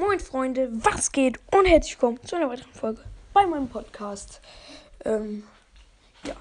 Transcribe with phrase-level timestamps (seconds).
[0.00, 3.04] Moin Freunde, was geht und herzlich willkommen zu einer weiteren Folge
[3.34, 4.40] bei meinem Podcast.
[5.04, 5.42] Ähm,
[6.24, 6.34] ja,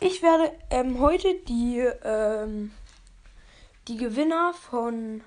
[0.00, 2.72] ich werde ähm, heute die, ähm,
[3.88, 5.22] die Gewinner von,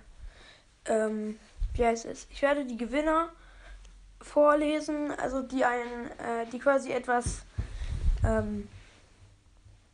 [0.86, 1.40] ähm,
[1.74, 2.28] wie heißt es?
[2.30, 3.30] Ich werde die Gewinner
[4.22, 7.42] vorlesen, also die einen, äh, die quasi etwas,
[8.24, 8.68] ähm,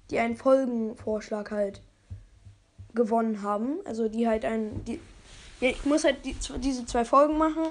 [0.09, 1.79] die einen Folgenvorschlag halt
[2.93, 4.99] gewonnen haben, also die halt einen, die
[5.59, 7.65] ja, ich muss halt die, diese zwei Folgen machen.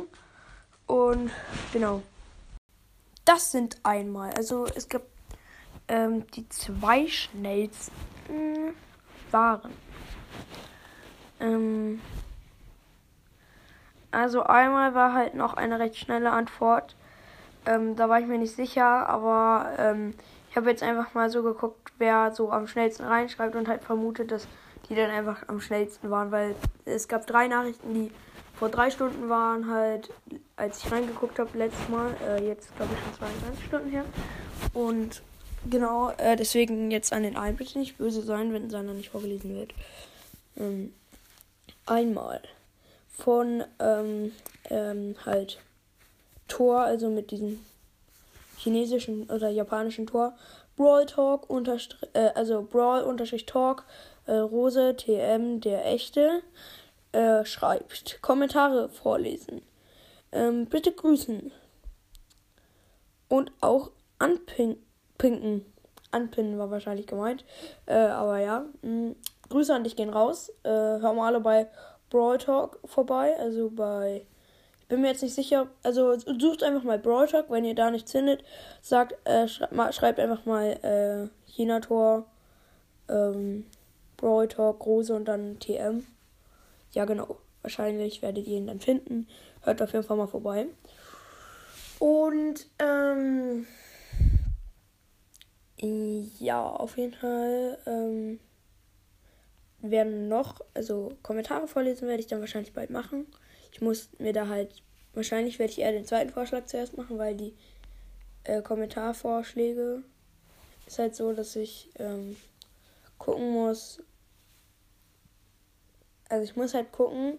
[0.86, 1.30] Und
[1.72, 2.02] genau.
[3.24, 4.32] Das sind einmal.
[4.32, 5.06] Also es gibt
[5.88, 7.92] ähm, die zwei schnellsten
[9.30, 9.72] waren.
[11.40, 12.00] Ähm,
[14.10, 16.96] also einmal war halt noch eine recht schnelle Antwort.
[17.66, 20.14] Ähm, da war ich mir nicht sicher, aber ähm,
[20.50, 24.30] ich habe jetzt einfach mal so geguckt, wer so am schnellsten reinschreibt und halt vermutet,
[24.30, 24.48] dass
[24.88, 28.10] die dann einfach am schnellsten waren, weil es gab drei Nachrichten, die
[28.58, 30.10] vor drei Stunden waren, halt,
[30.56, 32.14] als ich reingeguckt habe, letztes Mal.
[32.26, 34.04] Äh, jetzt glaube ich schon 22 Stunden her.
[34.74, 35.22] Und
[35.70, 39.54] genau, äh, deswegen jetzt an den einen bitte nicht böse sein, wenn seiner nicht vorgelesen
[39.54, 39.74] wird.
[40.56, 40.92] Ähm,
[41.86, 42.40] einmal
[43.16, 44.32] von ähm,
[44.70, 45.60] ähm, halt
[46.48, 47.60] Tor, also mit diesem
[48.56, 50.34] chinesischen oder japanischen Tor.
[50.76, 53.84] Brawl Talk unterstrich, äh, also Brawl unterstrich Talk
[54.28, 56.42] äh, Rose TM, der echte,
[57.12, 58.20] äh, schreibt.
[58.22, 59.62] Kommentare vorlesen.
[60.30, 61.50] Ähm, bitte grüßen.
[63.28, 65.64] Und auch anpinken.
[66.10, 67.44] Anpinnen war wahrscheinlich gemeint.
[67.86, 68.64] Äh, aber ja.
[68.82, 69.16] Mh, mm,
[69.48, 70.50] Grüße an dich gehen raus.
[70.62, 71.68] Äh, hör mal alle bei
[72.10, 73.34] Brawl Talk vorbei.
[73.38, 74.26] Also bei.
[74.80, 75.68] Ich bin mir jetzt nicht sicher.
[75.82, 77.50] Also sucht einfach mal Brawl Talk.
[77.50, 78.44] Wenn ihr da nichts findet,
[78.82, 82.26] sagt, äh, schreibt, schreibt einfach mal äh, China Tor.
[83.08, 83.64] Ähm,
[84.18, 86.06] Brawl Talk, Rose und dann TM.
[86.92, 87.38] Ja, genau.
[87.62, 89.26] Wahrscheinlich werdet ihr ihn dann finden.
[89.62, 90.66] Hört auf jeden Fall mal vorbei.
[91.98, 93.66] Und, ähm,
[96.38, 98.40] ja, auf jeden Fall, ähm,
[99.80, 103.26] werden noch, also Kommentare vorlesen werde ich dann wahrscheinlich bald machen.
[103.72, 104.82] Ich muss mir da halt,
[105.14, 107.54] wahrscheinlich werde ich eher den zweiten Vorschlag zuerst machen, weil die
[108.44, 110.02] äh, Kommentarvorschläge
[110.86, 112.36] ist halt so, dass ich ähm,
[113.18, 114.02] gucken muss,
[116.28, 117.38] also ich muss halt gucken,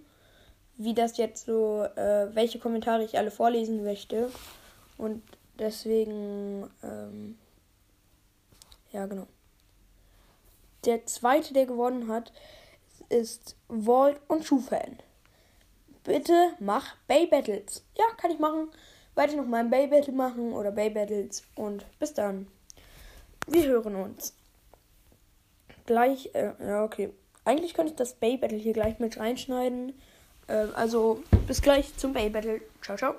[0.78, 4.32] wie das jetzt so, äh, welche Kommentare ich alle vorlesen möchte.
[4.98, 5.22] Und
[5.58, 7.38] deswegen, ähm,
[8.92, 9.28] ja, genau.
[10.86, 12.32] Der zweite, der gewonnen hat,
[13.10, 15.00] ist Vault und Schuhfan.
[16.04, 17.84] Bitte mach Bay Battles.
[17.98, 18.70] Ja, kann ich machen.
[19.16, 21.44] Weiter noch mal ein Bay Battle machen oder Bay Battles.
[21.56, 22.48] Und bis dann.
[23.48, 24.34] Wir hören uns.
[25.86, 27.12] Gleich, äh, ja, okay.
[27.50, 29.94] Eigentlich könnte ich das Bay Battle hier gleich mit reinschneiden.
[30.46, 32.62] Äh, also bis gleich zum Bay Battle.
[32.84, 33.16] Ciao, ciao.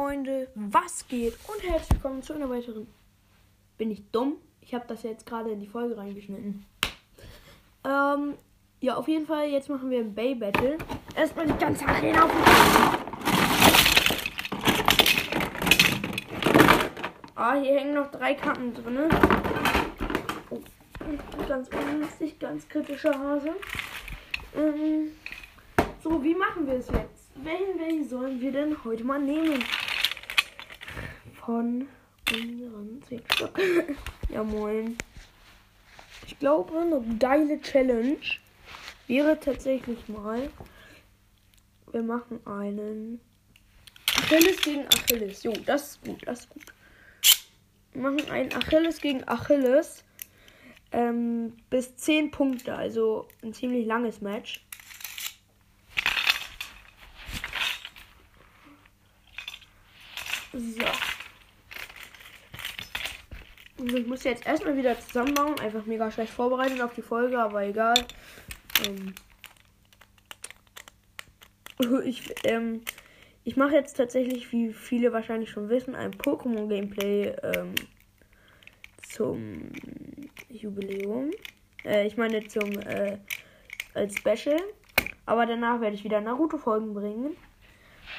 [0.00, 1.34] Freunde, was geht?
[1.48, 2.86] Und herzlich willkommen zu einer weiteren.
[3.76, 4.36] Bin ich dumm?
[4.62, 6.64] Ich habe das jetzt gerade in die Folge reingeschnitten.
[7.84, 8.38] Ähm,
[8.80, 10.78] ja, auf jeden Fall, jetzt machen wir ein Bay Battle.
[11.14, 12.30] Erstmal die ganze Arena auf.
[17.34, 19.10] Ah, hier hängen noch drei Karten drin.
[21.48, 23.50] Ganz ungünstig, ganz kritischer Hase.
[24.56, 25.12] Ähm,
[26.02, 27.30] so, wie machen wir es jetzt?
[27.36, 29.62] Welchen, welchen sollen wir denn heute mal nehmen?
[31.44, 31.88] Von
[32.32, 33.60] unseren 10 Stück.
[34.30, 34.96] ja, moin.
[36.26, 38.16] Ich glaube, eine geile Challenge
[39.06, 40.48] wäre tatsächlich mal,
[41.92, 43.20] wir machen einen
[44.16, 45.42] Achilles gegen Achilles.
[45.42, 46.74] Jo, das ist gut, das ist gut.
[47.92, 50.02] Wir machen einen Achilles gegen Achilles
[50.94, 54.64] ähm, bis 10 Punkte, also ein ziemlich langes Match.
[60.52, 60.84] So.
[63.80, 65.58] Also ich muss jetzt erstmal wieder zusammenbauen.
[65.58, 67.94] Einfach mega schlecht vorbereitet auf die Folge, aber egal.
[68.86, 69.14] Ähm
[72.04, 72.82] ich ähm,
[73.42, 77.74] ich mache jetzt tatsächlich, wie viele wahrscheinlich schon wissen, ein Pokémon-Gameplay ähm,
[79.02, 79.70] zum
[80.64, 81.30] Jubiläum.
[81.84, 83.18] Äh, ich meine zum äh,
[83.94, 84.60] als Special.
[85.26, 87.36] Aber danach werde ich wieder Naruto-Folgen bringen.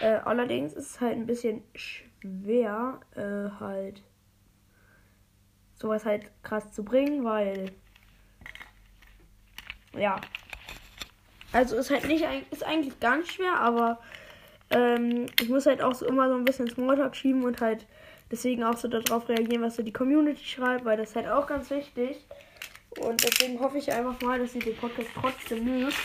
[0.01, 4.01] Äh, allerdings ist es halt ein bisschen schwer, äh, halt
[5.75, 7.71] sowas halt krass zu bringen, weil
[9.93, 10.19] ja.
[11.51, 13.99] Also ist halt nicht ist eigentlich nicht schwer, aber
[14.71, 17.85] ähm, ich muss halt auch so immer so ein bisschen Smalltalk schieben und halt
[18.31, 21.47] deswegen auch so darauf reagieren, was so die Community schreibt, weil das ist halt auch
[21.47, 22.17] ganz wichtig.
[22.99, 25.95] Und deswegen hoffe ich einfach mal, dass ihr den Podcast trotzdem mögt.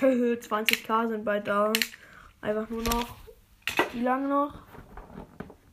[0.00, 1.72] 20k sind bald da.
[2.40, 3.16] einfach nur noch.
[3.92, 4.54] Wie lange noch?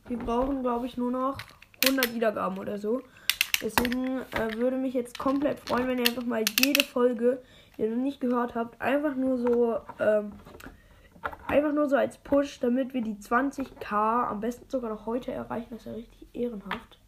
[0.08, 1.38] Wir brauchen, glaube ich, nur noch
[1.84, 3.02] 100 Wiedergaben oder so.
[3.60, 7.42] Deswegen äh, würde mich jetzt komplett freuen, wenn ihr einfach mal jede Folge,
[7.76, 10.32] die ihr noch nicht gehört habt, einfach nur so, ähm,
[11.52, 15.68] einfach nur so als Push, damit wir die 20k am besten sogar noch heute erreichen.
[15.70, 16.98] Das ist ja richtig ehrenhaft.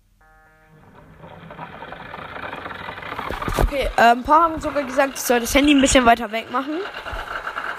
[3.62, 6.52] Okay, äh, ein paar haben sogar gesagt, ich soll das Handy ein bisschen weiter weg
[6.52, 6.75] machen.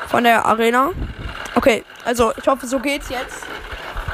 [0.07, 0.89] Von der Arena.
[1.55, 3.45] Okay, also ich hoffe, so geht's jetzt.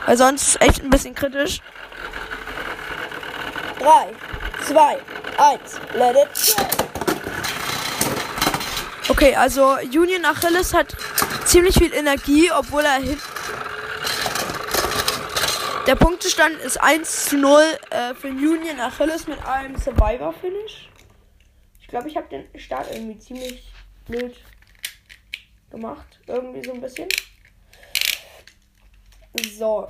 [0.05, 1.61] Weil sonst echt ein bisschen kritisch.
[3.79, 3.87] 3,
[4.65, 4.97] 2,
[5.37, 6.63] 1, let it go.
[9.09, 10.95] Okay, also Union Achilles hat
[11.51, 13.17] ziemlich viel Energie, obwohl er hin.
[15.85, 20.89] Der Punktestand ist 1 zu 0 äh, für Union Achilles mit einem Survivor-Finish.
[21.81, 23.69] Ich glaube, ich habe den Start irgendwie ziemlich
[24.07, 24.33] blöd
[25.69, 26.21] gemacht.
[26.25, 27.09] Irgendwie so ein bisschen.
[29.57, 29.89] So.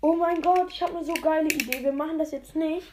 [0.00, 1.82] Oh mein Gott, ich habe eine so geile Idee.
[1.82, 2.86] Wir machen das jetzt nicht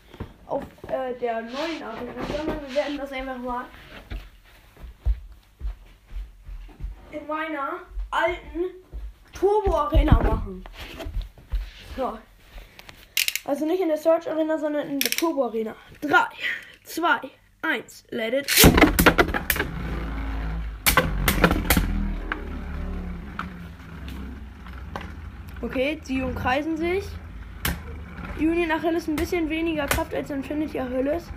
[0.47, 3.65] auf äh, der neuen Arena, sondern wir werden das einfach mal
[7.12, 7.81] in meiner
[8.12, 8.66] alten
[9.34, 10.63] Turbo Arena machen.
[11.96, 12.18] So.
[13.46, 15.75] Also nicht in der Search Arena, sondern in der Turbo Arena.
[16.02, 16.18] 3,
[16.84, 17.30] 2,
[17.62, 18.48] 1, let it.
[25.62, 27.06] Okay, sie umkreisen sich.
[28.38, 31.31] Union Achilles ein bisschen weniger Kraft als Infinity Achilles.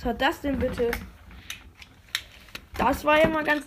[0.00, 0.90] Was hat das denn bitte?
[2.78, 3.66] Das war ja mal ganz.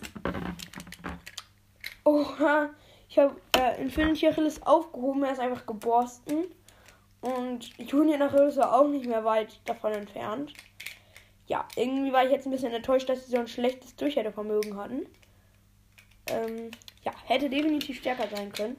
[2.06, 2.72] Oha.
[3.08, 6.46] Ich habe äh, Infinity Achilles aufgehoben, er ist einfach geborsten.
[7.22, 10.54] Und Union Achilles war auch nicht mehr weit davon entfernt.
[11.46, 15.06] Ja, irgendwie war ich jetzt ein bisschen enttäuscht, dass sie so ein schlechtes Durchhaltevermögen hatten.
[16.32, 16.72] Ähm,
[17.04, 18.78] ja, hätte definitiv stärker sein können.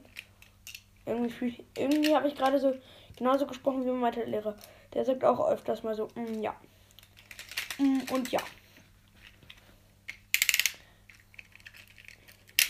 [1.05, 2.73] Irgendwie, irgendwie habe ich gerade so
[3.17, 4.57] genauso gesprochen wie mein Mathelehrer.
[4.93, 6.53] Der sagt auch öfters mal so, mm, ja.
[7.77, 8.39] Mm, und ja.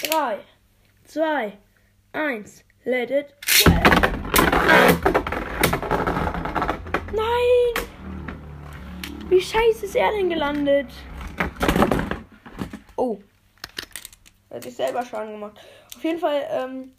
[0.04, 0.40] Drei,
[1.04, 1.58] zwei,
[2.14, 3.34] eins, let it.
[7.14, 7.86] Nein!
[9.30, 10.92] Wie scheiße ist er denn gelandet?
[12.96, 13.20] Oh.
[14.50, 15.60] Er hat sich selber Schaden gemacht.
[15.96, 16.94] Auf jeden Fall, ähm,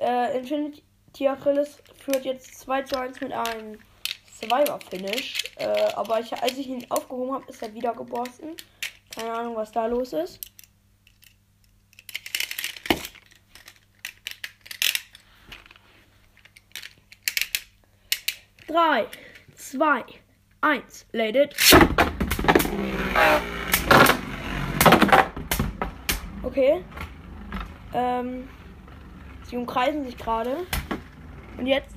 [0.00, 3.78] äh, Infinity Achilles führt jetzt 2 zu 1 mit einem
[4.40, 5.44] Survivor-Finish.
[5.56, 8.56] Äh, aber ich, als ich ihn aufgehoben habe, ist er wieder geborsten.
[9.14, 10.40] Keine Ahnung, was da los ist.
[18.66, 19.06] Drei,
[19.54, 20.04] zwei,
[20.60, 21.54] eins, let it.
[26.42, 26.84] Okay.
[27.92, 28.48] Ähm,
[29.44, 30.66] sie umkreisen sich gerade.
[31.56, 31.93] Und jetzt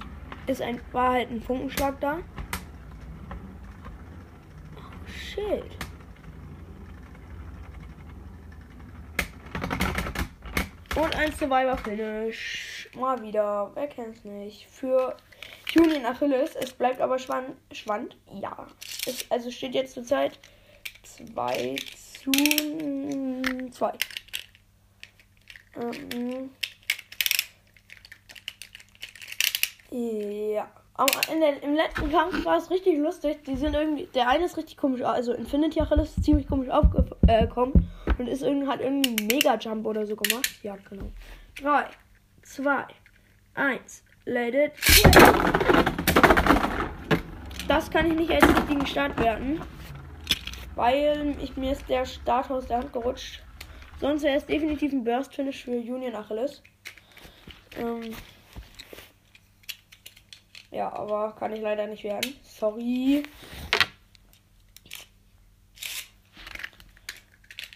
[0.48, 2.20] ist ein, war halt ein Funkenschlag da.
[4.76, 5.64] Oh, shit.
[10.96, 12.90] Und ein Survivor Finish.
[12.96, 13.72] Mal wieder.
[13.76, 14.68] Wer kennt's nicht?
[14.68, 15.16] Für
[15.70, 16.56] Julian Achilles.
[16.56, 17.56] Es bleibt aber schwand.
[17.72, 18.18] Schwand?
[18.34, 18.66] Ja.
[19.06, 20.40] Es, also steht jetzt zurzeit
[21.04, 21.75] 2
[22.24, 22.32] zu
[23.72, 23.94] 2.
[25.75, 26.50] Ähm,
[29.91, 30.67] ja.
[30.98, 33.44] Aber der, Im letzten Kampf war es richtig lustig.
[33.46, 34.08] Die sind irgendwie.
[34.15, 38.41] Der eine ist richtig komisch, also Infinity Achilles ist ziemlich komisch aufgekommen äh, und ist
[38.41, 40.50] irgendwie, hat irgendwie einen Mega-Jump oder so gemacht.
[40.63, 41.12] Ja, genau.
[41.62, 41.86] 3,
[42.41, 42.86] 2,
[43.53, 44.72] 1, let it.
[47.67, 49.62] Das kann ich nicht als richtigen Start werten.
[50.75, 53.44] Weil ich, mir ist der Start aus der Hand gerutscht.
[54.00, 56.63] Sonst wäre es definitiv ein Burst-Finish für Union Achilles.
[57.79, 58.15] Ähm
[60.71, 62.36] ja, aber kann ich leider nicht werden.
[62.43, 63.24] Sorry.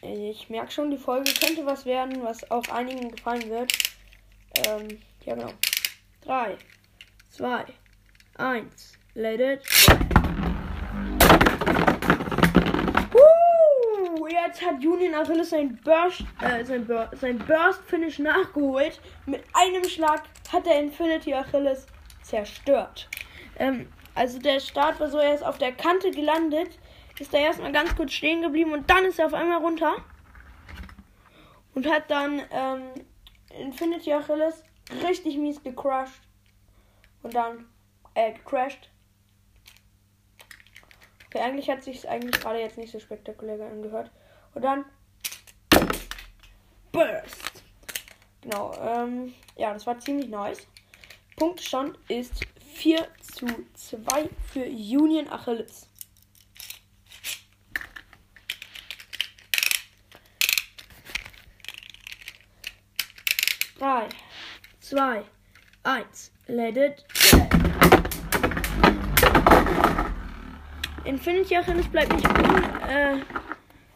[0.01, 3.71] Ich merke schon, die Folge könnte was werden, was auch einigen gefallen wird.
[4.65, 5.51] Ähm, ja genau.
[6.21, 6.57] 3,
[7.31, 7.65] 2,
[8.37, 9.61] 1, let it.
[14.51, 18.99] jetzt hat Union Achilles sein Burst, äh, sein, Bur sein Burst Finish nachgeholt.
[19.25, 21.85] Mit einem Schlag hat er Infinity Achilles
[22.21, 23.09] zerstört.
[23.57, 26.79] Ähm, also der Start war so, er ist auf der Kante gelandet,
[27.19, 29.95] ist da erstmal ganz kurz stehen geblieben und dann ist er auf einmal runter.
[31.73, 32.81] Und hat dann ähm,
[33.57, 34.63] Infinity Achilles
[35.03, 36.21] richtig mies gecrushed.
[37.23, 37.67] Und dann,
[38.15, 38.89] äh, gecrashed.
[41.27, 44.11] Okay, eigentlich hat sich eigentlich gerade jetzt nicht so spektakulär angehört.
[44.53, 44.85] Und dann
[46.91, 47.63] Burst.
[48.41, 50.67] Genau, ähm, ja, das war ziemlich nice.
[51.41, 52.45] Punktstand ist
[52.75, 55.87] 4 zu 2 für Union Achilles.
[63.79, 64.07] Drei,
[64.81, 65.23] zwei,
[65.81, 67.03] eins, let it.
[71.05, 72.87] Infinity Achilles bleibt nicht gut.
[72.87, 73.17] Äh,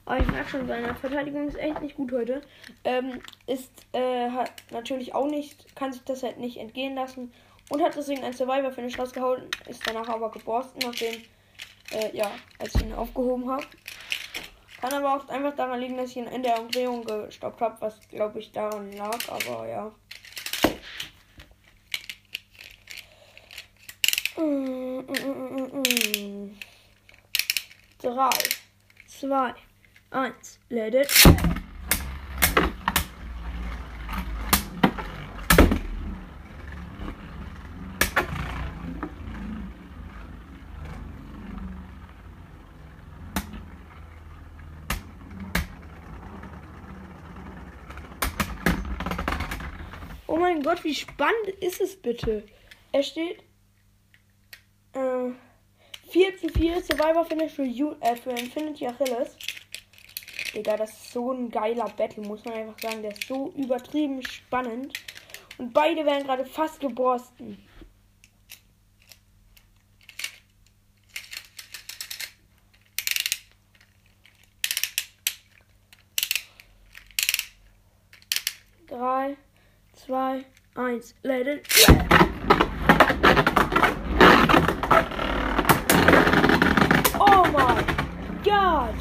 [0.05, 2.41] aber ich merke schon, seine Verteidigung ist echt nicht gut heute.
[2.83, 7.33] Ähm, ist äh, hat natürlich auch nicht, kann sich das halt nicht entgehen lassen
[7.69, 9.43] und hat deswegen ein Survivor-Finish rausgehauen.
[9.67, 11.15] Ist danach aber geborsten, nachdem,
[11.91, 13.65] äh, ja, als ich ihn aufgehoben habe.
[14.79, 18.07] Kann aber auch einfach daran liegen, dass ich ihn in der Umdrehung gestoppt habe, was
[18.09, 19.91] glaube ich daran lag, aber ja.
[24.37, 26.57] Mm, mm, mm,
[28.01, 28.29] 3,
[29.07, 29.55] 2,
[30.15, 31.11] 1, let it.
[50.27, 52.45] Oh mein Gott, wie spannend ist es bitte?
[52.93, 53.43] Er steht
[54.93, 55.31] äh,
[56.09, 59.35] 4 zu 4 Survivor Finish für, U äh, für Infinity Achilles.
[60.55, 63.01] Digga, das ist so ein geiler Battle, muss man einfach sagen.
[63.01, 64.93] Der ist so übertrieben spannend.
[65.57, 67.57] Und beide werden gerade fast geborsten.
[78.87, 79.35] Drei,
[79.93, 80.45] zwei,
[80.75, 81.67] eins, let it.
[87.19, 87.85] Oh mein
[88.43, 88.95] Gott!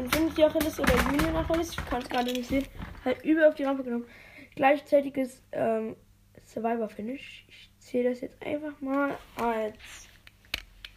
[0.00, 2.66] Infinity Achilles oder Union Achilles, ich kann es gerade nicht sehen,
[3.04, 4.06] halt übel auf die Rampe genommen.
[4.56, 5.94] Gleichzeitiges ähm,
[6.46, 7.44] Survivor Finish.
[7.48, 10.08] Ich zähle das jetzt einfach mal als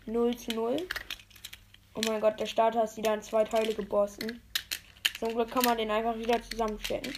[0.06, 0.78] 0 zu 0.
[1.96, 4.42] Oh mein Gott, der Starter ist wieder in zwei Teile geborsten.
[5.20, 7.14] Zum Glück kann man den einfach wieder zusammenstellen.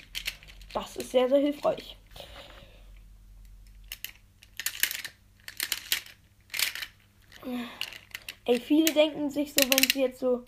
[0.73, 1.95] Das ist sehr, sehr hilfreich.
[8.45, 10.43] Ey, viele denken sich so, wenn sie jetzt so,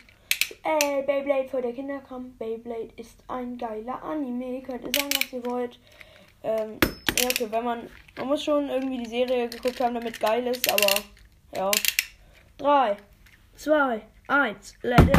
[0.63, 5.33] ey, Beyblade vor der Kinder kommt, Beyblade ist ein geiler Anime, könnt ihr sagen, was
[5.33, 5.79] ihr wollt.
[6.43, 6.79] Ähm,
[7.19, 10.71] ja, okay, wenn man, man muss schon irgendwie die Serie geguckt haben, damit geil ist,
[10.71, 11.01] aber,
[11.55, 11.71] ja.
[12.57, 12.97] 3,
[13.55, 15.17] 2, 1, let it.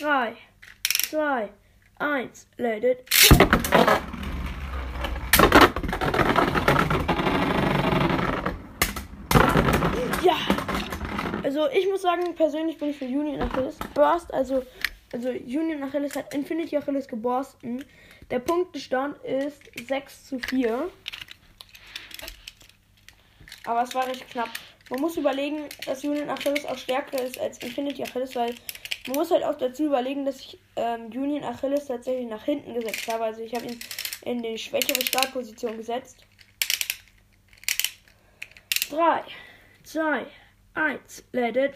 [0.00, 0.32] 3,
[1.10, 1.48] 2,
[1.98, 3.04] 1, let it.
[10.22, 10.55] Ja.
[11.56, 13.78] Also ich muss sagen, persönlich bin ich für Union Achilles.
[13.94, 14.62] Burst, also,
[15.10, 17.82] also Union Achilles hat Infinity Achilles geborsten.
[18.30, 20.90] Der Punktestand ist 6 zu 4.
[23.64, 24.50] Aber es war recht knapp.
[24.90, 28.54] Man muss überlegen, dass Union Achilles auch stärker ist als Infinity Achilles, weil
[29.06, 33.10] man muss halt auch dazu überlegen, dass ich ähm, Union Achilles tatsächlich nach hinten gesetzt
[33.10, 33.24] habe.
[33.24, 33.80] Also ich habe ihn
[34.26, 36.18] in die schwächere Startposition gesetzt.
[38.90, 39.22] 3,
[39.84, 40.26] 2,
[40.76, 41.74] 1, let it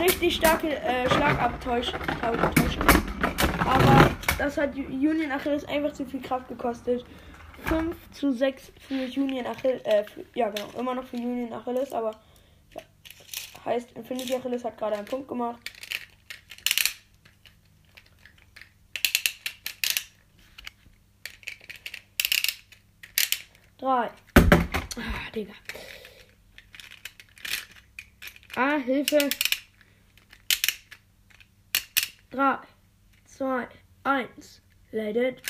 [0.00, 2.00] Richtig starke äh, Schlagabtäuschung.
[3.64, 7.04] Aber das hat Union Achilles einfach zu viel Kraft gekostet.
[7.66, 9.82] 5 zu 6 für Union Achilles.
[9.84, 10.68] Äh, für, ja, genau.
[10.78, 12.10] Immer noch für Union Achilles, aber
[12.74, 12.82] ja.
[13.64, 15.60] heißt, Infinity Achilles hat gerade einen Punkt gemacht.
[23.78, 24.10] Drei.
[25.34, 25.52] Digga.
[28.56, 29.30] Ah, Hilfe.
[32.30, 32.58] Drei,
[33.26, 33.68] zwei,
[34.04, 34.60] eins.
[34.92, 35.42] Let it.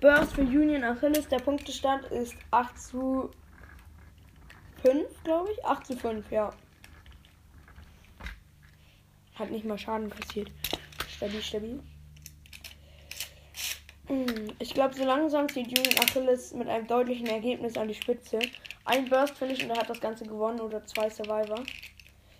[0.00, 1.28] Burst für Union Achilles.
[1.28, 3.30] Der Punktestand ist 8 zu
[4.82, 5.64] 5, glaube ich.
[5.64, 6.52] 8 zu 5, ja.
[9.34, 10.50] Hat nicht mal Schaden kassiert.
[11.08, 11.80] Stabil, stabil.
[14.06, 18.38] Hm, Ich glaube, so langsam zieht Union Achilles mit einem deutlichen Ergebnis an die Spitze.
[18.84, 21.62] Ein Burst Finish und er hat das Ganze gewonnen oder zwei Survivor.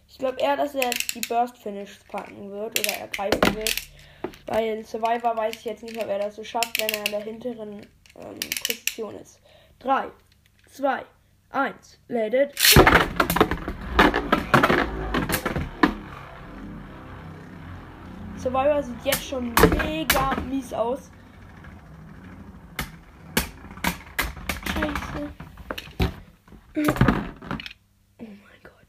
[0.09, 3.75] Ich glaube eher, dass er die Burst Finish packen wird oder ergreifen wird.
[4.47, 7.23] Weil Survivor weiß ich jetzt nicht, ob er das so schafft, wenn er in der
[7.23, 9.41] hinteren ähm, Position ist.
[9.79, 10.09] 3,
[10.71, 11.05] 2,
[11.51, 11.99] 1.
[12.09, 13.12] Let it.
[18.43, 21.13] Survivor sieht jetzt schon mega mies aus.
[24.67, 25.33] Scheiße.
[28.19, 28.89] Oh mein Gott.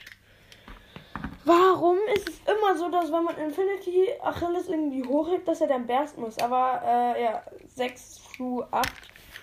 [1.45, 5.85] Warum ist es immer so, dass wenn man Infinity Achilles irgendwie hochhebt, dass er dann
[5.85, 6.39] bersten muss?
[6.39, 7.43] Aber äh, ja,
[7.75, 8.87] 6 zu 8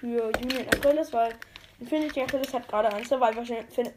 [0.00, 1.34] für Union Achilles, weil
[1.78, 3.90] Infinity Achilles hat gerade ein Survivor, fin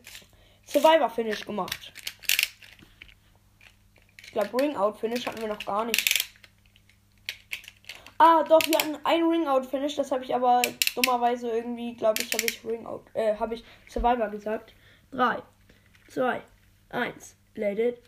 [0.63, 1.09] Survivor
[1.43, 1.91] gemacht.
[4.33, 6.27] Ich glaube, Ring Out Finish hatten wir noch gar nicht.
[8.17, 10.63] Ah, doch, wir hatten ein Ring Out Finish, das habe ich aber
[10.95, 14.73] dummerweise irgendwie, glaube ich, habe ich Ring Out, äh, habe ich Survivor gesagt.
[15.11, 15.37] 3,
[16.07, 16.41] 2,
[16.89, 18.01] 1, let it.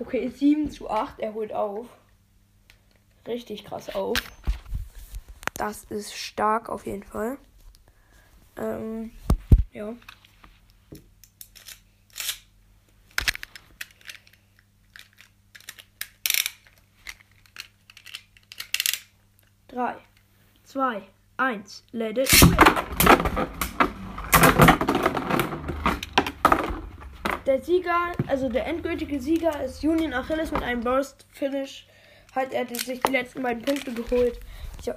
[0.00, 1.20] Okay, 7 zu 8.
[1.20, 1.86] Er holt auf.
[3.26, 4.16] Richtig krass auf.
[5.54, 7.38] Das ist stark auf jeden Fall.
[8.56, 9.10] Ähm,
[9.72, 9.94] ja.
[19.68, 19.96] Drei,
[20.64, 21.02] zwei,
[21.36, 22.30] eins, let it.
[27.44, 31.86] Der Sieger, also der endgültige Sieger ist Union Achilles mit einem Burst Finish.
[32.36, 34.38] Hat er sich die letzten beiden Punkte geholt.
[34.82, 34.94] Ja.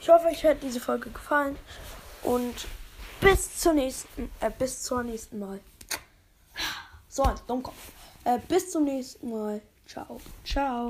[0.00, 1.56] Ich hoffe, euch hat diese Folge gefallen
[2.22, 2.66] und
[3.20, 5.60] bis zur nächsten, äh, bis zur nächsten Mal.
[7.08, 7.92] So, Dummkopf.
[8.24, 9.60] Äh, bis zum nächsten Mal.
[9.86, 10.20] Ciao.
[10.44, 10.82] Ciao.